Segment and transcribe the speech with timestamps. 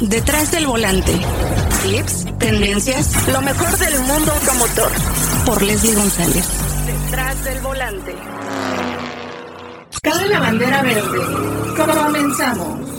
[0.00, 1.12] Detrás del volante.
[1.82, 4.90] Tips, tendencias, lo mejor del mundo automotor.
[5.46, 6.48] Por Leslie González.
[6.84, 8.14] Detrás del volante.
[10.02, 11.18] Cabe la bandera verde.
[11.76, 12.90] Comenzamos.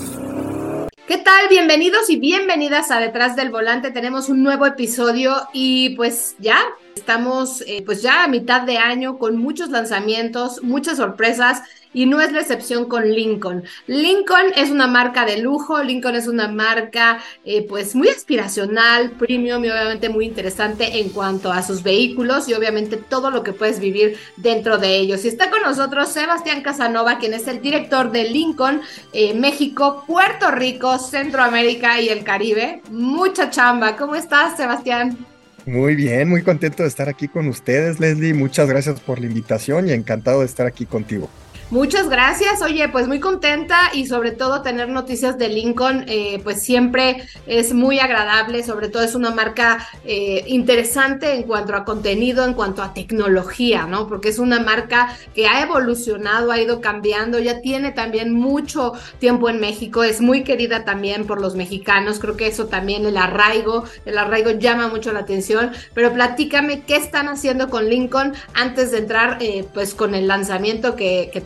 [1.07, 1.49] ¿Qué tal?
[1.49, 3.91] Bienvenidos y bienvenidas a Detrás del Volante.
[3.91, 6.59] Tenemos un nuevo episodio y pues ya
[6.95, 11.61] estamos eh, pues ya a mitad de año con muchos lanzamientos, muchas sorpresas
[11.95, 13.63] y no es la excepción con Lincoln.
[13.87, 19.63] Lincoln es una marca de lujo, Lincoln es una marca eh, pues muy aspiracional, premium
[19.63, 23.79] y obviamente muy interesante en cuanto a sus vehículos y obviamente todo lo que puedes
[23.79, 25.23] vivir dentro de ellos.
[25.23, 28.81] Y está con nosotros Sebastián Casanova, quien es el director de Lincoln
[29.13, 32.81] eh, México, Puerto Rico, Centroamérica y el Caribe.
[32.91, 33.95] Mucha chamba.
[33.95, 35.17] ¿Cómo estás, Sebastián?
[35.65, 38.33] Muy bien, muy contento de estar aquí con ustedes, Leslie.
[38.33, 41.29] Muchas gracias por la invitación y encantado de estar aquí contigo.
[41.71, 42.61] Muchas gracias.
[42.61, 47.73] Oye, pues muy contenta y sobre todo tener noticias de Lincoln, eh, pues siempre es
[47.73, 48.63] muy agradable.
[48.63, 53.87] Sobre todo es una marca eh, interesante en cuanto a contenido, en cuanto a tecnología,
[53.87, 54.07] ¿no?
[54.07, 59.49] Porque es una marca que ha evolucionado, ha ido cambiando, ya tiene también mucho tiempo
[59.49, 62.19] en México, es muy querida también por los mexicanos.
[62.19, 65.71] Creo que eso también, el arraigo, el arraigo llama mucho la atención.
[65.95, 70.95] Pero platícame qué están haciendo con Lincoln antes de entrar, eh, pues con el lanzamiento
[70.95, 71.41] que, que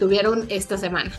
[0.49, 1.11] esta semana?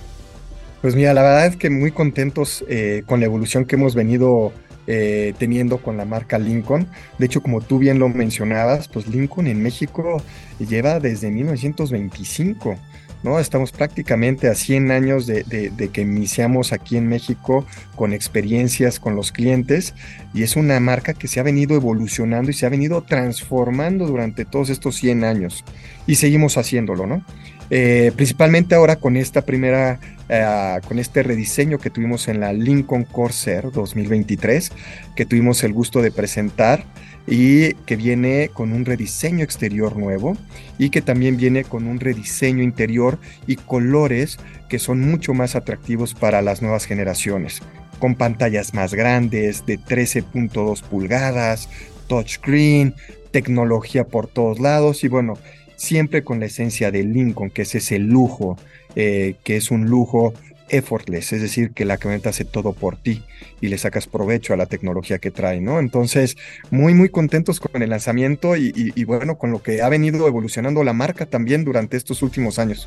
[0.82, 4.52] Pues mira, la verdad es que muy contentos eh, con la evolución que hemos venido
[4.86, 6.88] eh, teniendo con la marca Lincoln.
[7.18, 10.22] De hecho, como tú bien lo mencionabas, pues Lincoln en México
[10.58, 12.76] lleva desde 1925.
[13.22, 13.38] ¿no?
[13.38, 15.44] Estamos prácticamente a 100 años de,
[15.92, 19.94] que iniciamos aquí en México con experiencias con los clientes
[20.32, 24.44] y es una marca que se ha venido evolucionando y se ha venido transformando durante
[24.44, 25.64] todos estos 100 años
[26.06, 27.22] y seguimos haciéndolo, ¿no?
[27.70, 33.04] Eh, principalmente ahora con esta primera, eh, con este rediseño que tuvimos en la Lincoln
[33.04, 34.72] Corsair 2023,
[35.14, 36.84] que tuvimos el gusto de presentar
[37.28, 40.36] y que viene con un rediseño exterior nuevo
[40.78, 44.38] y que también viene con un rediseño interior y colores
[44.68, 47.62] que son mucho más atractivos para las nuevas generaciones,
[48.00, 51.68] con pantallas más grandes de 13.2 pulgadas,
[52.08, 52.94] touchscreen,
[53.30, 55.34] tecnología por todos lados y bueno,
[55.80, 58.58] siempre con la esencia de Lincoln, que es ese lujo,
[58.96, 60.34] eh, que es un lujo
[60.68, 63.24] effortless, es decir, que la camioneta hace todo por ti
[63.62, 65.80] y le sacas provecho a la tecnología que trae, ¿no?
[65.80, 66.36] Entonces,
[66.70, 70.92] muy, muy contentos con el lanzamiento y, bueno, con lo que ha venido evolucionando la
[70.92, 72.86] marca también durante estos últimos años.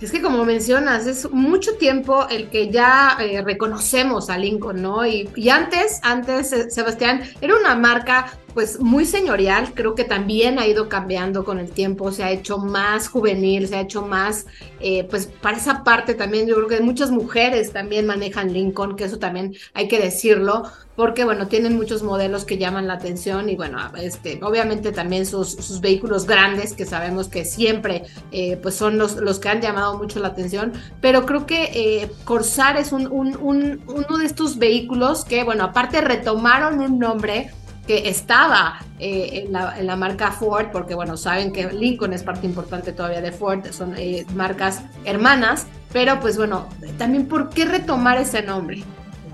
[0.00, 5.06] Es que como mencionas, es mucho tiempo el que ya eh, reconocemos a Lincoln, ¿no?
[5.06, 10.66] Y, antes, antes, eh, Sebastián, era una marca pues muy señorial, creo que también ha
[10.66, 14.46] ido cambiando con el tiempo, se ha hecho más juvenil, se ha hecho más,
[14.80, 19.04] eh, pues para esa parte también yo creo que muchas mujeres también manejan Lincoln, que
[19.04, 20.62] eso también hay que decirlo,
[20.96, 25.50] porque bueno, tienen muchos modelos que llaman la atención y bueno, este, obviamente también sus,
[25.50, 29.98] sus vehículos grandes que sabemos que siempre eh, pues son los, los que han llamado
[29.98, 30.72] mucho la atención,
[31.02, 36.00] pero creo que eh, Corsair es un, un, uno de estos vehículos que bueno, aparte
[36.00, 37.50] retomaron un nombre,
[37.86, 42.92] que estaba eh, en, la, marca Ford, porque bueno, saben que Lincoln es parte importante
[42.92, 48.42] todavía de Ford, son eh, marcas hermanas, pero pues bueno, también ¿por qué retomar ese
[48.42, 48.82] nombre?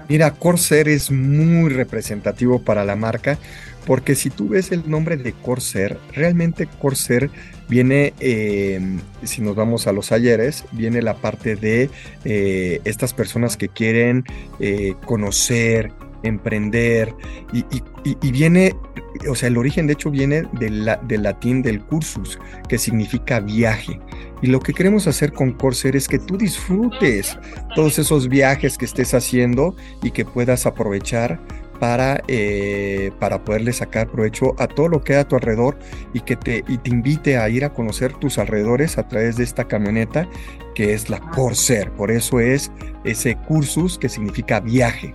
[0.09, 3.39] Mira, Corsair es muy representativo para la marca,
[3.87, 7.31] porque si tú ves el nombre de Corsair, realmente Corsair
[7.69, 11.89] viene, em, si nos vamos a los ayeres, viene la parte de
[12.25, 14.25] eh, estas personas que quieren
[15.07, 15.93] conocer,
[16.23, 17.15] emprender
[17.53, 18.75] y, viene,
[19.29, 22.39] o sea, el origen de hecho viene del, del latín del cursus,
[22.69, 24.01] que significa viaje.
[24.43, 27.39] Y lo que queremos hacer con Corsair es que tú disfrutes
[27.77, 31.39] todos esos viajes que estés haciendo y que puedas aprovechar
[31.83, 35.77] para, eh, para poderle sacar provecho a todo lo que hay a tu alrededor
[36.13, 39.43] y que te, y te invite a ir a conocer tus alrededores a través de
[39.43, 40.29] esta camioneta
[40.77, 41.91] que es la Corsair.
[41.91, 42.71] Por eso es
[43.05, 45.13] ese cursus que significa viaje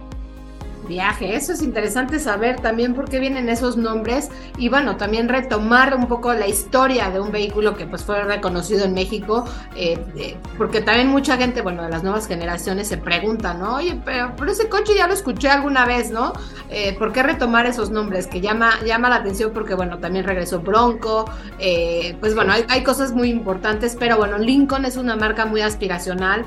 [0.87, 1.35] viaje.
[1.35, 6.07] Eso es interesante saber también por qué vienen esos nombres y bueno, también retomar un
[6.07, 9.45] poco la historia de un vehículo que pues fue reconocido en México,
[9.75, 13.75] eh, porque también mucha gente, bueno, de las nuevas generaciones se pregunta, ¿no?
[13.75, 16.34] Oye, pero, ese coche ya lo escuché alguna vez, ¿no?
[16.69, 18.28] Eh, ¿Por qué retomar esos nombres?
[18.28, 21.29] Que llama, llama la atención porque bueno, también regresó Bronco,
[21.59, 25.61] eh, pues bueno, hay, hay, cosas muy importantes, pero bueno, Lincoln es una marca muy
[25.61, 26.45] aspiracional,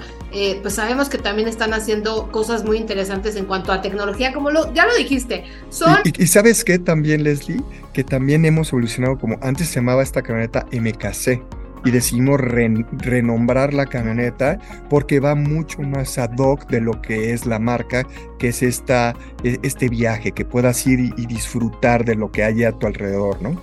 [0.62, 4.72] pues sabemos que también están haciendo cosas muy interesantes en cuanto a tecnología como lo,
[4.74, 5.44] ya lo dijiste.
[5.68, 5.98] Son...
[6.04, 7.62] Y, sabes qué también, Leslie,
[7.92, 11.42] que también hemos evolucionado como antes se llamaba esta camioneta MKC,
[11.84, 17.46] y decidimos renombrar la camioneta porque va mucho más ad hoc de lo que es
[17.46, 18.06] la marca,
[18.38, 22.64] que es esta, e, este viaje, que puedas ir y, disfrutar de lo que hay
[22.64, 23.60] a tu alrededor, ¿no?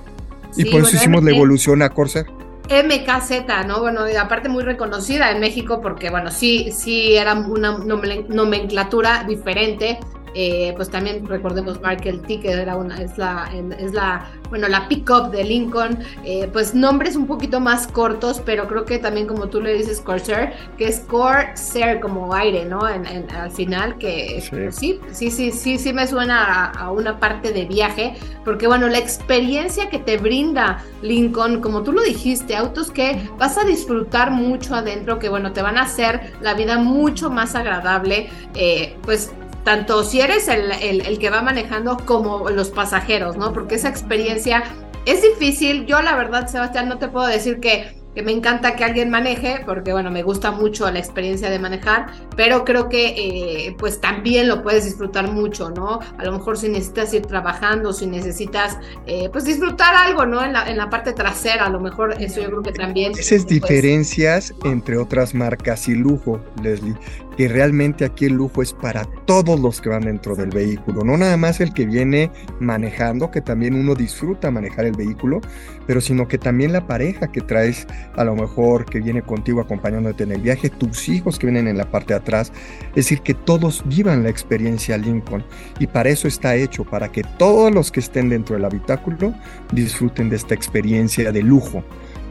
[0.55, 2.25] y por eso hicimos la evolución a Corsair.
[2.69, 3.79] MKZ, ¿no?
[3.79, 9.99] Bueno, aparte muy reconocida en México porque, bueno, sí, sí era una nomenclatura diferente
[10.39, 13.49] eh, pues también recordemos Markel T, que era una, es la,
[13.79, 18.67] es la, bueno, la pickup de Lincoln, eh, pues nombres un poquito más cortos, pero
[18.67, 22.87] creo que también como tú le dices Corsair, que es Corsair como aire, ¿no?
[22.87, 24.39] En, al final, que
[24.71, 24.99] sí.
[25.11, 28.13] sí, sí, sí, sí, me suena a, una parte de viaje,
[28.45, 33.57] porque bueno, la experiencia que te brinda Lincoln, como tú lo dijiste, autos que vas
[33.57, 38.29] a disfrutar mucho adentro, que bueno, te van a hacer la vida mucho más agradable,
[38.53, 39.31] eh, pues
[39.67, 43.51] tanto si eres el, el, que va manejando como los pasajeros, ¿no?
[43.51, 44.63] Porque esa experiencia
[45.05, 45.85] es difícil.
[45.85, 49.61] Yo la verdad, Sebastián, no te puedo decir que que me encanta que alguien maneje,
[49.63, 54.47] porque bueno, me gusta mucho la experiencia de manejar, pero creo que eh, pues también
[54.47, 55.99] lo puedes disfrutar mucho, ¿no?
[56.17, 60.43] A lo mejor si necesitas ir trabajando, si necesitas eh, pues disfrutar algo, ¿no?
[60.43, 63.11] En la, en la parte trasera, a lo mejor eso yo creo que también.
[63.11, 66.95] Esas pues, diferencias entre otras marcas y lujo, Leslie,
[67.37, 71.17] que realmente aquí el lujo es para todos los que van dentro del vehículo, no
[71.17, 75.39] nada más el que viene manejando, que también uno disfruta manejar el vehículo,
[75.85, 77.85] pero sino que también la pareja que traes
[78.15, 81.77] a lo mejor que viene contigo acompañándote en el viaje, tus hijos que vienen en
[81.77, 82.51] la parte de atrás,
[82.89, 85.43] es decir, que todos vivan la experiencia Lincoln
[85.79, 89.33] y para eso está hecho, para que todos los que estén dentro del habitáculo
[89.71, 91.83] disfruten de esta experiencia de lujo,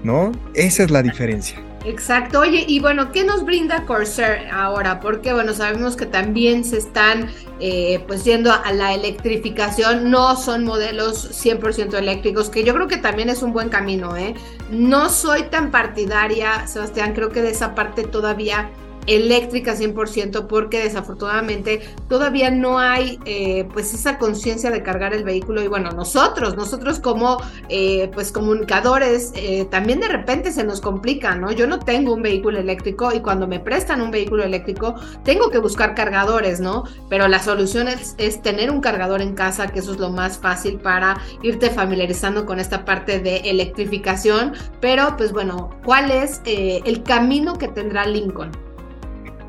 [0.02, 0.32] ¿no?
[0.54, 1.58] Esa es la diferencia.
[1.86, 2.40] Exacto.
[2.40, 4.98] Oye, y bueno, ¿qué nos brinda Corsair ahora?
[4.98, 7.30] Porque bueno, sabemos que también se están
[7.60, 10.10] eh, pues yendo a la electrificación.
[10.10, 14.34] No son modelos 100% eléctricos, que yo creo que también es un buen camino, ¿eh?
[14.68, 18.68] No soy tan partidaria, Sebastián, creo que de esa parte todavía
[19.06, 25.62] eléctrica 100% porque desafortunadamente todavía no hay eh, pues esa conciencia de cargar el vehículo
[25.62, 27.38] y bueno nosotros nosotros como
[27.68, 32.22] eh, pues comunicadores eh, también de repente se nos complica no yo no tengo un
[32.22, 34.94] vehículo eléctrico y cuando me prestan un vehículo eléctrico
[35.24, 39.68] tengo que buscar cargadores no pero la solución es, es tener un cargador en casa
[39.68, 44.54] que eso es lo más fácil para irte familiarizando con esta parte de electrificación.
[44.80, 48.65] Pero pues bueno cuál es el camino que tendrá Lincoln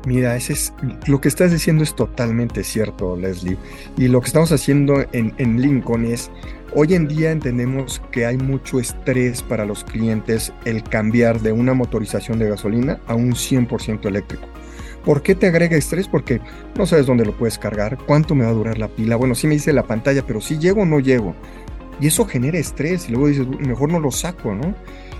[0.06, 0.72] Mira, ese es,
[1.06, 3.58] lo que estás diciendo es totalmente cierto, Leslie.
[3.96, 6.30] Y lo que estamos haciendo en, Lincoln es,
[6.74, 11.74] hoy en día entendemos que hay mucho estrés para los clientes el cambiar de una
[11.74, 14.46] motorización de gasolina a un 100% eléctrico.
[15.04, 16.06] ¿Por qué te agrega estrés?
[16.06, 16.40] Porque
[16.76, 19.16] no sabes dónde lo puedes cargar, cuánto me va a durar la pila.
[19.16, 21.34] Bueno, sí me dice la pantalla, pero si llego o no llego.
[22.00, 24.74] Y eso genera estrés y luego dices, mejor no lo saco, ¿no?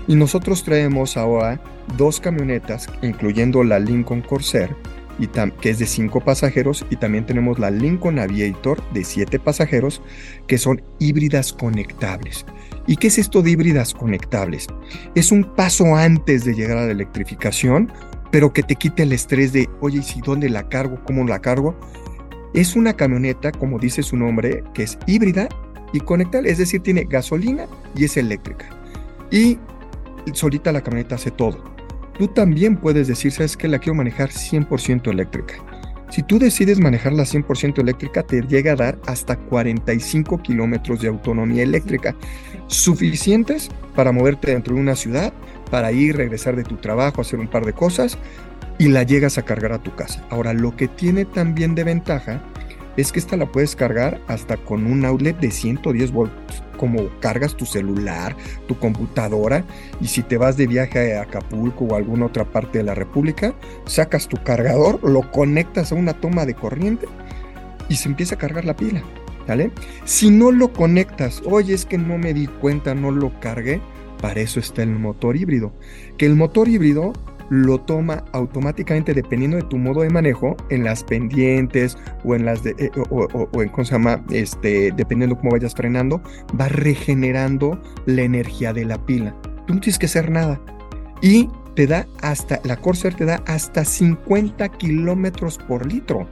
[0.09, 1.61] Y nosotros traemos ahora
[1.95, 4.75] dos camionetas, incluyendo la Lincoln Corsair,
[5.19, 10.01] y que es de cinco pasajeros, y también tenemos la Lincoln Aviator de siete pasajeros,
[10.47, 12.43] que son híbridas conectables.
[12.87, 14.65] ¿Y qué es esto de híbridas conectables?
[15.13, 17.91] Es un paso antes de llegar a la electrificación,
[18.31, 20.97] pero que te quite el estrés de, oye, ¿y dónde la cargo?
[21.05, 21.79] ¿Cómo la cargo?
[22.55, 25.47] Es una camioneta, como dice su nombre, que es híbrida
[25.93, 28.69] y conectable, es decir, tiene gasolina y es eléctrica.
[29.29, 29.59] Y
[30.33, 31.63] solita la camioneta hace todo.
[32.17, 35.55] Tú también puedes decir, sabes que la quiero manejar 100% eléctrica.
[36.09, 41.63] Si tú decides manejarla 100% eléctrica, te llega a dar hasta 45 kilómetros de autonomía
[41.63, 42.15] eléctrica,
[42.67, 45.31] suficientes para moverte dentro de una ciudad,
[45.69, 48.17] para ir, regresar de tu trabajo, hacer un par de cosas
[48.79, 50.25] y la llegas a cargar a tu casa.
[50.29, 52.41] Ahora, lo que tiene también de ventaja
[52.99, 57.55] es que esta la puedes cargar hasta con un outlet de 110 volts, como cargas
[57.55, 58.35] tu celular,
[58.67, 59.65] tu computadora,
[59.99, 62.95] y si te vas de viaje a Acapulco o a alguna otra parte de la
[62.95, 63.53] República,
[63.85, 67.07] sacas tu cargador, lo conectas a una toma de corriente
[67.89, 69.03] y se empieza a cargar la pila.
[70.05, 73.81] Si no lo conectas, oye, es que no me di cuenta, no lo cargué,
[74.21, 75.73] para eso está el motor híbrido.
[76.17, 77.13] Que el motor híbrido
[77.49, 82.63] lo toma automáticamente dependiendo de tu modo de manejo en las pendientes o en las
[82.63, 86.21] de, eh, o, en cómo se llama este dependiendo cómo vayas frenando
[86.59, 89.35] va regenerando la energía de la pila.
[89.67, 90.59] Tú no tienes que hacer nada.
[91.21, 96.27] Y te da hasta la Corsair te da hasta 50 kilómetros por litro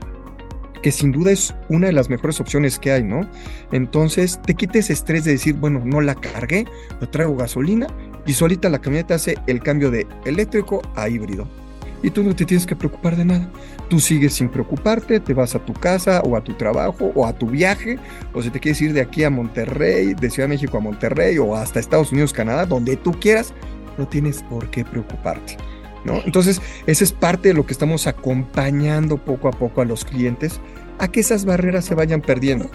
[0.82, 3.28] que sin duda es una de las mejores opciones que hay, ¿no?
[3.72, 6.66] Entonces te quites estrés de decir, bueno, no la cargué,
[7.00, 7.88] lo traigo gasolina
[8.28, 11.48] y solita la camioneta hace el cambio de eléctrico a híbrido.
[12.02, 13.50] Y tú no te tienes que preocupar de nada.
[13.88, 17.32] Tú sigues sin preocuparte, te vas a tu casa o a tu trabajo o a
[17.32, 17.98] tu viaje,
[18.34, 21.38] o si te quieres ir de aquí a Monterrey, de Ciudad de México a Monterrey
[21.38, 23.54] o hasta Estados Unidos, Canadá, donde tú quieras,
[23.96, 25.56] no tienes por qué preocuparte.
[26.04, 26.20] ¿no?
[26.26, 30.60] Entonces, esa es parte de lo que estamos acompañando poco a poco a los clientes
[30.98, 32.70] a que esas barreras se vayan perdiendo.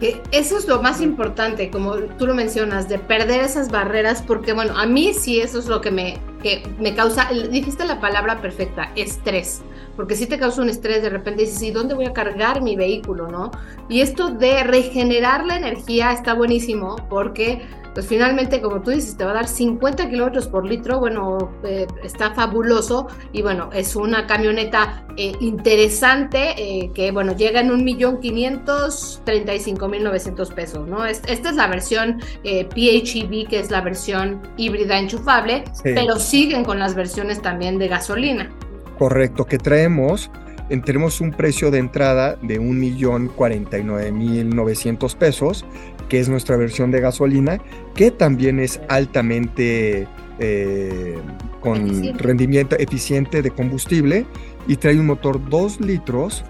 [0.00, 4.78] Eso es lo más importante, como tú lo mencionas, de perder esas barreras, porque bueno,
[4.78, 8.92] a mí sí eso es lo que me, que me causa, dijiste la palabra perfecta,
[8.94, 9.62] estrés,
[9.96, 12.76] porque si te causa un estrés, de repente dices, ¿y dónde voy a cargar mi
[12.76, 13.50] vehículo, no?
[13.88, 17.60] Y esto de regenerar la energía está buenísimo, porque
[17.98, 21.84] pues finalmente, como tú dices, te va a dar 50 kilómetros por litro, bueno, eh,
[22.04, 27.82] está fabuloso y bueno, es una camioneta eh, interesante eh, que, bueno, llega en un
[27.82, 31.04] millón quinientos treinta y cinco mil novecientos pesos, ¿no?
[31.04, 36.94] esta es la versión PHEV, que es la versión híbrida enchufable, pero siguen con las
[36.94, 38.48] versiones también de gasolina.
[38.96, 40.30] Correcto, que traemos
[40.68, 45.64] tenemos un precio de entrada de un millón cuarenta y nueve mil novecientos pesos
[46.08, 47.60] que es nuestra versión de gasolina,
[47.94, 50.06] que también es altamente
[50.38, 51.18] eh,
[51.60, 54.26] con rendimiento eficiente de combustible
[54.66, 56.44] y trae un motor 2 litros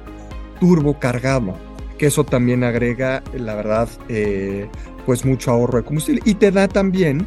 [0.61, 1.57] turbo cargado,
[1.99, 4.69] que eso también agrega, la verdad, eh,
[5.07, 7.27] pues mucho ahorro de combustible y te da también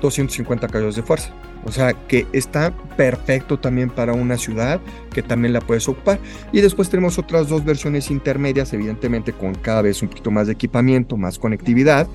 [0.00, 1.34] 250 caballos de fuerza.
[1.64, 4.80] O sea que está perfecto también para una ciudad
[5.12, 6.18] que también la puedes ocupar.
[6.52, 10.54] Y después tenemos otras dos versiones intermedias, evidentemente con cada vez un poquito más de
[10.54, 12.08] equipamiento, más conectividad,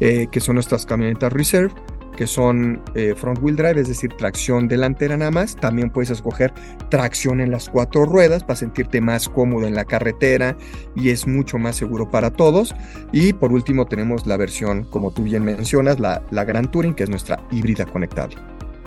[0.00, 1.72] eh, que son nuestras camionetas Reserve,
[2.16, 5.56] que son eh, front wheel drive, es decir, tracción delantera nada más.
[5.56, 6.52] También puedes escoger
[6.90, 10.56] tracción en las cuatro ruedas para sentirte más cómodo en la carretera
[10.94, 12.74] y es mucho más seguro para todos.
[13.12, 17.04] Y por último tenemos la versión, como tú bien mencionas, la, la Grand Touring, que
[17.04, 18.36] es nuestra híbrida conectable.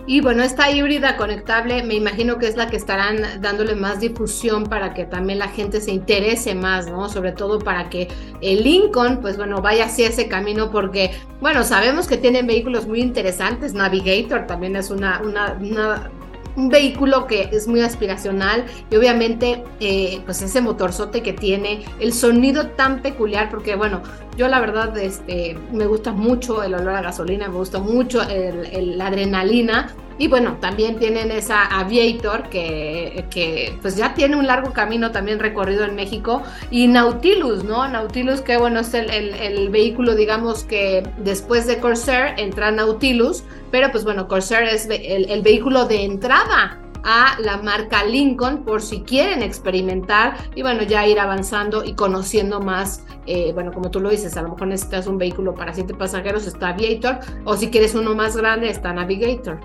[0.07, 4.65] Y bueno, esta híbrida conectable me imagino que es la que estarán dándole más difusión
[4.65, 7.09] para que también la gente se interese más, ¿no?
[7.09, 8.07] Sobre todo para que
[8.41, 13.01] el Lincoln, pues bueno, vaya hacia ese camino porque, bueno, sabemos que tienen vehículos muy
[13.01, 13.73] interesantes.
[13.73, 16.11] Navigator también es una, una,
[16.55, 22.11] un vehículo que es muy aspiracional y obviamente pues pues ese motorzote que tiene, el
[22.11, 24.01] sonido tan peculiar, porque bueno,
[24.35, 29.07] yo la verdad este, me gusta mucho el olor a gasolina, me gusta mucho la
[29.07, 35.11] adrenalina y bueno, también tienen esa Aviator que, que, pues ya tiene un largo camino
[35.11, 36.41] también recorrido en México.
[36.71, 37.87] Y Nautilus, ¿no?
[37.87, 43.91] Nautilus que bueno, es el, el, vehículo digamos que después de Corsair entra Nautilus, pero
[43.91, 49.01] pues bueno, Corsair es el, el vehículo de entrada a la marca Lincoln por si
[49.01, 54.09] quieren experimentar y bueno, ya ir avanzando y conociendo más, eh, bueno, como tú lo
[54.09, 57.93] dices, a lo mejor necesitas un vehículo para siete pasajeros, está Aviator, o si quieres
[57.93, 59.59] uno más grande, está Navigator.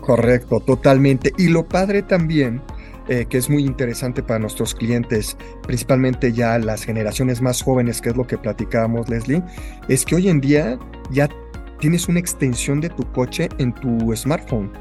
[0.00, 1.32] Correcto, totalmente.
[1.38, 2.60] Y lo padre también,
[3.08, 8.08] eh, que es muy interesante para nuestros clientes, principalmente ya las generaciones más jóvenes, que
[8.08, 9.42] es lo que platicábamos, Leslie,
[9.88, 10.78] es que hoy en día
[11.10, 11.28] ya
[11.78, 14.72] tienes una extensión de tu coche en tu smartphone.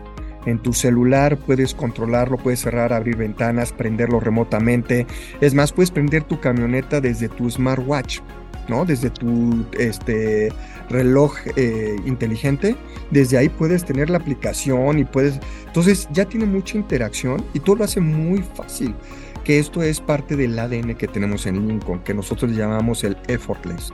[0.46, 5.08] En tu celular puedes controlarlo, puedes cerrar, abrir ventanas, prenderlo remotamente.
[5.42, 8.20] Es más, puedes prender tu camioneta desde tu smartwatch.
[8.68, 8.86] ¿No?
[8.86, 10.52] Desde tu este,
[10.90, 12.76] reloj eh, inteligente,
[13.12, 15.40] desde ahí puedes tener la aplicación y puedes...
[15.66, 18.96] Entonces ya tiene mucha interacción y todo lo hace muy fácil,
[19.44, 23.94] que esto es parte del ADN que tenemos en Lincoln, que nosotros llamamos el effortless.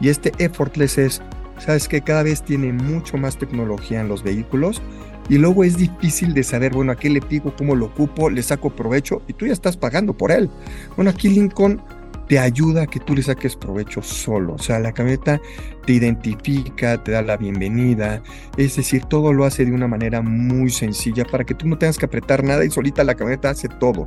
[0.00, 1.22] Y este effortless es,
[1.58, 4.82] sabes que cada vez tiene mucho más tecnología en los vehículos
[5.28, 8.42] y luego es difícil de saber, bueno, a qué le pico, cómo lo ocupo, le
[8.42, 10.50] saco provecho y tú ya estás pagando por él.
[10.96, 11.80] Bueno, aquí Lincoln
[12.28, 14.54] te ayuda a que tú le saques provecho solo.
[14.54, 15.40] O sea, la camioneta
[15.86, 18.22] te identifica, te da la bienvenida.
[18.56, 21.98] Es decir, todo lo hace de una manera muy sencilla para que tú no tengas
[21.98, 24.06] que apretar nada y solita la camioneta hace todo.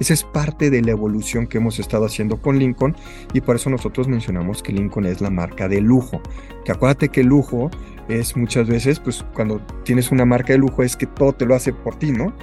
[0.00, 2.94] Esa es parte de la evolución que hemos estado haciendo con Lincoln
[3.32, 6.20] y por eso nosotros mencionamos que Lincoln es la marca de lujo.
[6.64, 7.70] Que acuérdate que lujo
[8.08, 11.54] es muchas veces, pues cuando tienes una marca de lujo es que todo te lo
[11.54, 12.34] hace por ti, ¿no?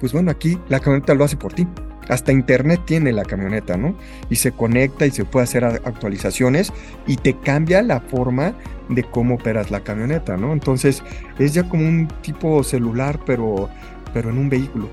[0.00, 1.66] Pues bueno, aquí la camioneta lo hace por ti.
[2.10, 3.94] Hasta internet tiene la camioneta, ¿no?
[4.28, 6.72] Y se conecta y se puede hacer actualizaciones
[7.06, 8.54] y te cambia la forma
[8.88, 10.52] de cómo operas la camioneta, ¿no?
[10.52, 11.02] Entonces
[11.38, 13.70] es ya como un tipo celular, pero,
[14.12, 14.88] pero en un vehículo.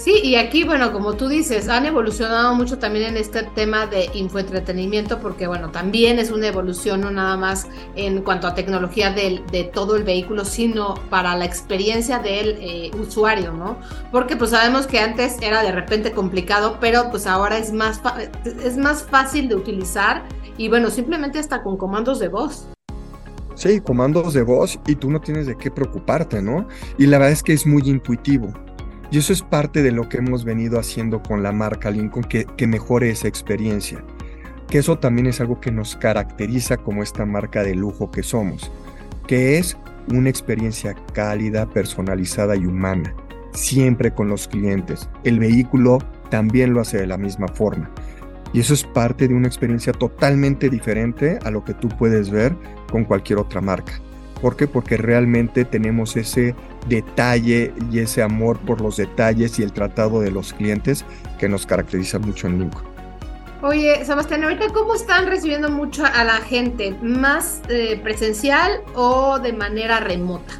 [0.00, 4.08] Sí, y aquí, bueno, como tú dices, han evolucionado mucho también en este tema de
[4.14, 9.42] infoentretenimiento, porque, bueno, también es una evolución no nada más en cuanto a tecnología de,
[9.52, 13.76] de todo el vehículo, sino para la experiencia del eh, usuario, ¿no?
[14.10, 18.00] Porque pues sabemos que antes era de repente complicado, pero pues ahora es más,
[18.64, 20.22] es más fácil de utilizar
[20.56, 22.68] y, bueno, simplemente hasta con comandos de voz.
[23.54, 26.66] Sí, comandos de voz y tú no tienes de qué preocuparte, ¿no?
[26.96, 28.54] Y la verdad es que es muy intuitivo.
[29.10, 32.66] Y eso es parte de lo que hemos venido haciendo con la marca Lincoln, que,
[32.66, 34.04] mejore esa experiencia.
[34.68, 38.70] Que eso también es algo que nos caracteriza como esta marca de lujo que somos,
[39.26, 39.76] que es
[40.12, 43.12] una experiencia cálida, personalizada y humana,
[43.52, 45.08] siempre con los clientes.
[45.24, 45.98] El vehículo
[46.30, 47.90] también lo hace de la misma forma.
[48.52, 52.56] Y eso es parte de una experiencia totalmente diferente a lo que tú puedes ver
[52.90, 54.00] con cualquier otra marca.
[54.40, 54.66] ¿Por qué?
[54.66, 56.54] Porque realmente tenemos ese
[56.88, 61.04] detalle y ese amor por los detalles y el tratado de los clientes
[61.38, 62.90] que nos caracteriza mucho en Lincoln.
[63.62, 69.52] Oye, Sebastián, ahorita cómo están recibiendo mucho a la gente, más eh, presencial o de
[69.52, 70.54] manera remota.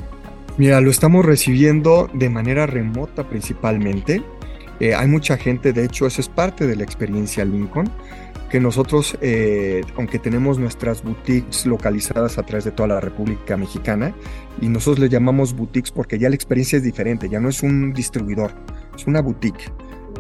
[0.59, 4.23] Mira, lo estamos recibiendo de manera remota principalmente.
[4.81, 7.91] Eh, hay mucha gente, de hecho, eso es parte de la experiencia Lincoln,
[8.51, 14.13] que nosotros, eh, aunque tenemos nuestras boutiques localizadas a través de toda la República Mexicana,
[14.61, 17.93] y nosotros le llamamos boutiques porque ya la experiencia es diferente, ya no es un
[17.93, 18.53] distribuidor,
[18.97, 19.71] es una boutique.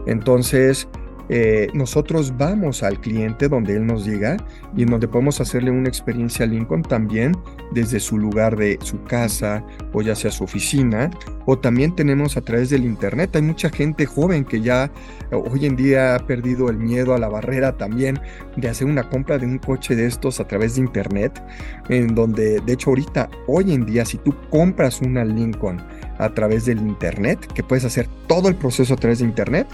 [0.06, 0.88] Entonces,
[1.32, 4.36] eh, nosotros vamos al cliente donde él nos llega
[4.76, 7.36] y en donde podemos hacerle una experiencia a Lincoln también
[7.70, 11.08] desde su lugar de su casa o ya sea su oficina
[11.46, 13.36] o también tenemos a través del internet.
[13.36, 14.90] Hay mucha gente joven que ya
[15.30, 18.20] hoy en día ha perdido el miedo a la barrera también
[18.56, 21.40] de hacer una compra de un coche de estos a través de internet,
[21.88, 25.80] en donde de hecho ahorita, hoy en día, si tú compras una Lincoln
[26.18, 29.66] a través del internet, que puedes hacer todo el proceso a través de internet,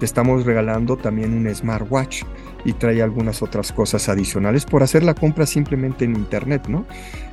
[0.00, 2.22] te estamos regalando también un smartwatch
[2.64, 6.86] y trae algunas otras cosas adicionales por hacer la compra simplemente en internet, ¿no?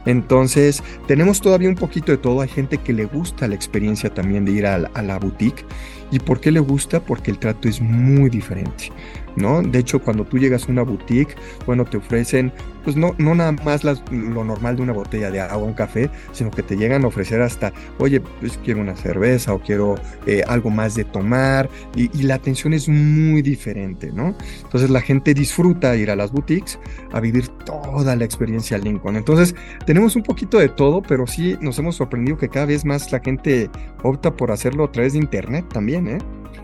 [0.08, 2.40] Entonces, tenemos todavía un poquito de todo.
[2.40, 5.66] Hay gente que le gusta la experiencia también de ir a la, boutique.
[6.12, 7.02] ¿Y por qué le gusta?
[7.02, 8.90] Porque el trato es muy diferente.
[9.36, 9.62] ¿no?
[9.62, 12.52] De hecho, cuando tú llegas a una boutique, bueno, te ofrecen,
[12.84, 16.50] pues no, no nada más lo normal de una botella de agua, un café, sino
[16.50, 20.70] que te llegan a ofrecer hasta, oye, pues quiero una cerveza o quiero eh, algo
[20.70, 24.36] más de tomar, y, la atención es muy diferente, ¿no?
[24.64, 26.80] Entonces la gente disfruta ir a las boutiques
[27.12, 29.16] a vivir toda la experiencia Lincoln.
[29.16, 29.56] Entonces,
[29.86, 33.20] tenemos un poquito de todo, pero sí nos hemos sorprendido que cada vez más la
[33.20, 33.70] gente
[34.04, 36.18] opta por hacerlo a través de internet también, ¿eh?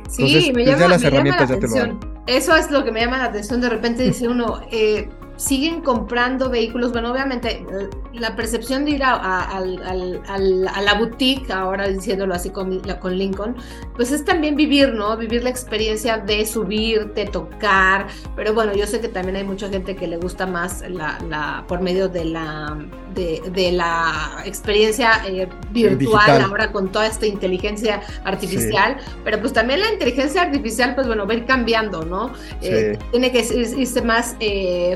[0.09, 1.99] Sí, me pues llama, las herramientas la atención.
[2.27, 3.61] Eso es lo que me llama la atención.
[3.61, 5.09] De repente dice uno, eh,
[5.43, 6.91] siguen comprando vehículos.
[6.91, 7.65] Bueno, obviamente
[8.13, 13.55] la percepción de ir a, la boutique, ahora diciéndolo así con, con, Lincoln,
[13.95, 15.17] pues es también vivir, ¿no?
[15.17, 18.07] Vivir la experiencia de subir, de tocar.
[18.35, 21.81] Pero bueno, yo sé que también hay mucha gente que le gusta más la, por
[21.81, 22.77] medio de la,
[23.13, 28.97] de, la experiencia eh, virtual, ahora con toda esta inteligencia artificial.
[29.23, 32.31] Pero pues también la inteligencia artificial, pues bueno, va a ir cambiando, ¿no?
[32.61, 34.95] Eh, tiene que irse más eh,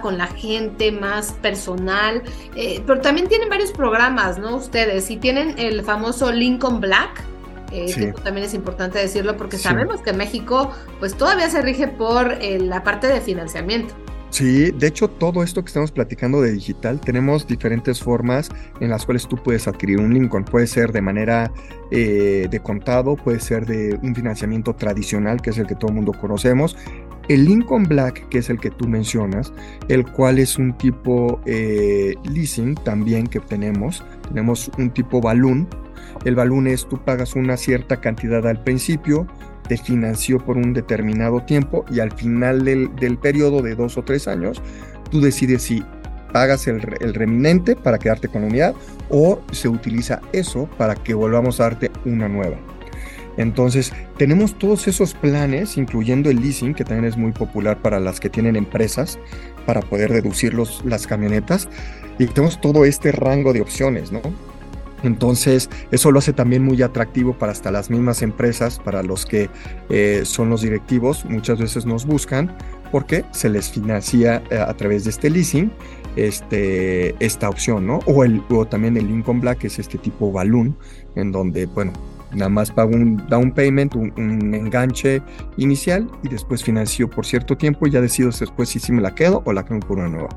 [0.00, 2.22] con la gente, más personal.
[2.54, 4.56] Eh, pero también tienen varios programas, ¿no?
[4.56, 7.24] Ustedes, y tienen el famoso Lincoln Black.
[7.70, 12.58] Eh, también es importante decirlo porque sabemos que México pues todavía se rige por eh,
[12.58, 13.94] la parte de financiamiento.
[14.30, 18.48] Sí, de hecho todo esto que estamos platicando de digital, tenemos diferentes formas
[18.80, 20.44] en las cuales tú puedes adquirir un Lincoln.
[20.44, 21.52] Puede ser de manera
[21.90, 26.12] de contado, puede ser de un financiamiento tradicional, que es el que todo el mundo
[26.12, 26.76] conocemos,
[27.28, 29.52] el Lincoln Black, que es el que tú mencionas,
[29.88, 35.68] el cual es un tipo eh, leasing también que tenemos, tenemos un tipo balloon.
[36.24, 39.26] El balloon es tú pagas una cierta cantidad al principio,
[39.68, 44.26] te financió por un determinado tiempo y al final del, periodo de dos o tres
[44.26, 44.62] años,
[45.10, 45.84] tú decides si
[46.32, 48.74] pagas el, el, reminente para quedarte con la unidad
[49.10, 52.56] o se utiliza eso para que volvamos a darte una nueva.
[53.38, 58.20] Entonces, tenemos todos esos planes, incluyendo el leasing, que también es muy popular para las
[58.20, 59.18] que tienen empresas,
[59.64, 61.68] para poder deducir los, las camionetas,
[62.18, 64.20] y tenemos todo este rango de opciones, ¿no?
[65.04, 69.48] Entonces, eso lo hace también muy atractivo para hasta las mismas empresas, para los que
[69.88, 72.56] eh, son los directivos, muchas veces nos buscan
[72.90, 75.70] porque se les financia eh, a través de este leasing
[76.16, 78.00] este, esta opción, ¿no?
[78.06, 80.76] O, el, o también el Lincoln Black, que es este tipo balloon,
[81.14, 81.92] en donde, bueno,
[82.32, 85.22] Nada más pago un down payment, un, enganche
[85.56, 89.14] inicial y después financio por cierto tiempo y ya decido después si, si me la
[89.14, 90.28] quedo o la cambio por una nueva.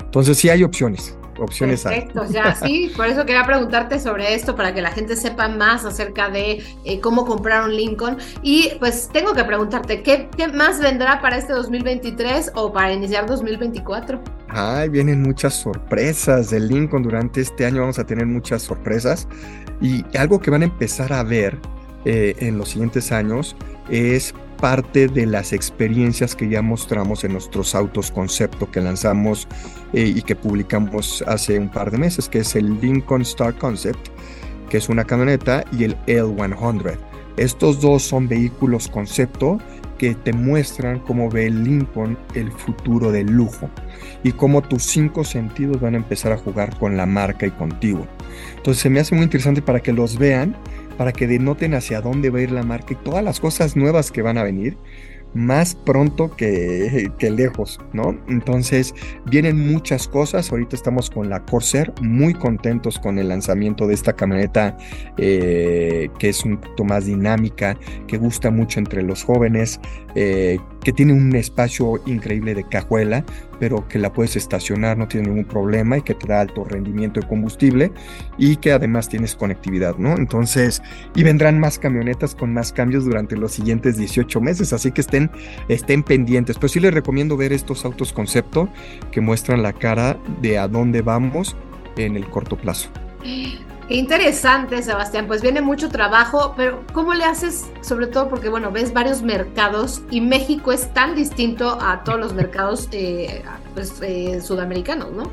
[0.00, 4.74] Entonces sí hay opciones opciones Perfecto, ya sí, por eso quería preguntarte sobre esto para
[4.74, 9.34] que la gente sepa más acerca de eh, cómo comprar un Lincoln y pues tengo
[9.34, 14.20] que preguntarte, ¿qué, ¿qué, más vendrá para este 2023 o para iniciar 2024?
[14.48, 19.28] Ay, vienen muchas sorpresas de Lincoln durante este año, vamos a tener muchas sorpresas.
[19.80, 21.58] Y algo que van a empezar a ver
[22.04, 23.54] eh, en los siguientes años
[23.90, 29.48] es parte de las experiencias que ya mostramos en nuestros autos concepto que lanzamos
[29.92, 34.08] eh, y que publicamos hace un par de meses, que es el Lincoln Star Concept,
[34.68, 36.98] que es una camioneta, y el L100.
[37.36, 39.58] Estos dos son vehículos concepto
[39.96, 43.68] que te muestran cómo ve Lincoln el futuro del lujo
[44.22, 48.06] y cómo tus cinco sentidos van a empezar a jugar con la marca y contigo.
[48.56, 50.56] Entonces se me hace muy interesante para que los vean,
[50.98, 54.10] para que denoten hacia dónde va a ir la marca y todas las cosas nuevas
[54.10, 54.76] que van a venir
[55.34, 58.18] más pronto que, que, lejos, ¿no?
[58.28, 58.94] Entonces
[59.26, 60.50] vienen muchas cosas.
[60.50, 64.76] Ahorita estamos con la Corsair, muy contentos con el lanzamiento de esta camioneta
[65.16, 69.80] eh, que es un poquito más dinámica, que gusta mucho entre los jóvenes,
[70.14, 73.24] eh, que tiene un espacio increíble de cajuela,
[73.58, 77.20] pero que la puedes estacionar, no tiene ningún problema y que te da alto rendimiento
[77.20, 77.92] de combustible
[78.38, 80.16] y que además tienes conectividad, ¿no?
[80.16, 80.82] Entonces,
[81.14, 85.17] y vendrán más camionetas con más cambios durante los siguientes 18 meses, así que estén,
[85.68, 86.56] estén pendientes.
[86.56, 88.68] Pero sí les recomiendo ver estos autos concepto
[89.10, 91.56] que muestran la cara de a dónde vamos
[91.96, 92.90] en el corto plazo.
[93.88, 95.26] Qué interesante, Sebastián.
[95.26, 97.70] Pues viene mucho trabajo, pero ¿cómo le haces?
[97.80, 102.34] Sobre todo porque, bueno, ves varios mercados y México es tan distinto a todos los
[102.34, 105.32] mercados eh, pues, eh, sudamericanos, ¿no?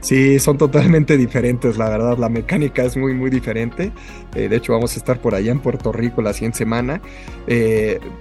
[0.00, 3.90] Sí, son totalmente diferentes, la verdad, la mecánica es muy, muy diferente.
[4.34, 7.00] Eh, de hecho, vamos a estar por allá en Puerto Rico la siguiente semana,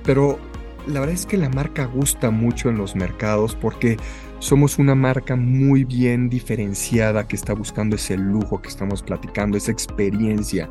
[0.06, 0.40] pero
[0.88, 3.98] la verdad es que la marca gusta mucho en los mercados porque
[4.40, 9.72] somos una marca muy bien diferenciada que está buscando ese lujo que estamos platicando, esa
[9.72, 10.70] experiencia.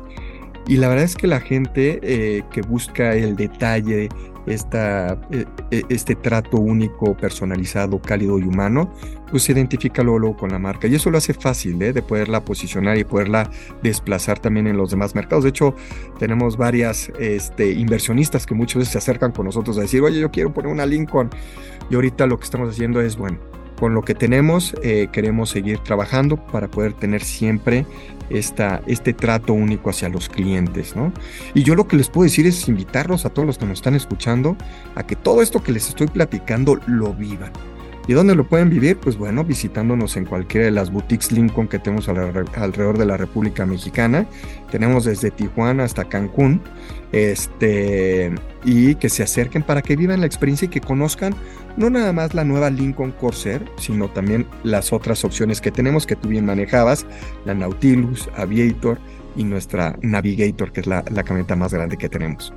[0.67, 4.09] Y la verdad es que la gente eh, que busca el detalle,
[4.45, 8.93] esta, e, e, este trato único, personalizado, cálido y humano,
[9.29, 10.87] pues se identifica luego, con la marca.
[10.87, 11.91] Y eso lo hace fácil ¿eh?
[11.91, 13.49] de poderla posicionar y poderla
[13.81, 15.43] desplazar también en los demás mercados.
[15.43, 15.75] De hecho,
[16.17, 20.31] tenemos varias este, inversionistas que muchas veces se acercan con nosotros a decir, oye, yo
[20.31, 21.29] quiero poner una Lincoln.
[21.89, 23.37] Y ahorita lo que estamos haciendo es, bueno,
[23.83, 27.85] con lo que tenemos eh, queremos seguir trabajando para poder tener siempre
[28.29, 31.11] esta, este trato único hacia los clientes, ¿no?
[31.53, 33.95] Y yo lo que les puedo decir es invitarlos a todos los que nos están
[33.95, 34.55] escuchando
[34.95, 37.51] a que todo esto que les estoy platicando lo vivan.
[38.07, 38.95] ¿Y dónde lo pueden vivir?
[38.97, 43.65] Pues bueno, visitándonos en cualquiera de las boutiques Lincoln que tenemos alrededor de la República
[43.65, 44.25] Mexicana.
[44.71, 46.61] Tenemos desde Tijuana hasta Cancún.
[47.13, 48.33] Este,
[48.65, 51.35] y que se acerquen para que vivan la experiencia y que conozcan
[51.77, 56.15] no nada más la nueva Lincoln Corsair, sino también las otras opciones que tenemos que
[56.15, 57.05] tú bien manejabas,
[57.45, 58.99] la Nautilus, Aviator
[59.35, 62.53] y nuestra Navigator, que es la, la camioneta más grande que tenemos.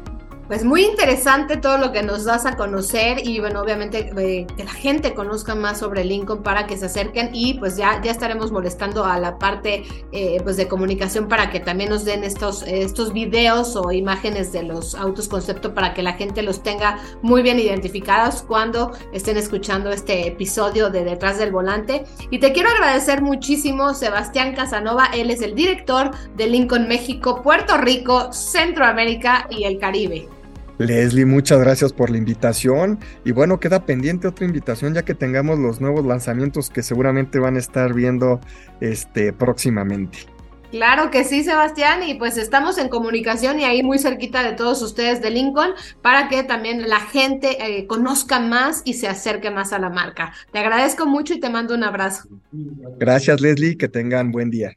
[0.49, 4.63] Pues muy interesante todo lo que nos das a conocer y bueno, obviamente eh, que
[4.63, 8.53] la gente conozca más sobre Lincoln para que se acerquen y pues ya, ya estaremos
[8.53, 9.83] molestando a la parte
[10.13, 14.63] eh, pues de comunicación para que también nos den estos, estos videos o imágenes de
[14.63, 19.91] los autos concepto para que la gente los tenga muy bien identificados cuando estén escuchando
[19.91, 22.05] este episodio de Detrás del Volante.
[22.31, 27.79] Y te quiero agradecer muchísimo Sebastián Casanova, él es el director de Lincoln México, Puerto
[27.79, 30.36] Rico, Centroamérica y el Caribe.
[30.79, 32.99] Leslie, muchas gracias por la invitación.
[33.25, 37.57] Y bueno, queda pendiente otra invitación ya que tengamos los nuevos lanzamientos que seguramente van
[37.57, 38.41] a estar viendo
[38.81, 40.19] este, próximamente.
[40.71, 44.83] Claro que sí, Sebastián, y pues estamos en comunicación y ahí muy cerquita de todos
[44.83, 45.71] ustedes de Lincoln
[46.03, 50.35] para que también la gente eh, conozca más y se acerque más a la marca.
[50.53, 52.29] Te agradezco mucho y te mando un abrazo.
[52.99, 54.77] Gracias, Leslie, que tengan buen día.